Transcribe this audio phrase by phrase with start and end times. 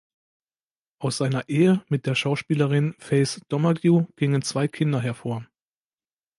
[0.97, 5.45] Aus seiner Ehe mit der Schauspielerin Faith Domergue gingen zwei Kinder hervor.